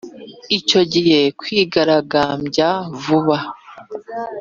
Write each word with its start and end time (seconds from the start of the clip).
ucyo 0.57 0.81
gihe 0.93 1.19
kwigaragabye 1.39 2.67
vuba 3.01 3.37